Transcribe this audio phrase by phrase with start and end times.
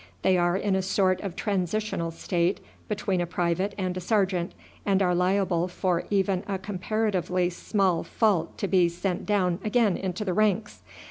[0.23, 4.99] They are in a sort of transitional state between a private and a sergeant, and
[4.99, 10.33] are liable for even a comparatively small fault to be sent down again into the
[10.33, 10.81] ranks.